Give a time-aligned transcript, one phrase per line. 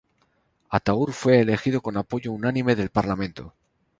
[0.71, 3.53] Atatürk fue elegido con apoyo unánime del parlamento.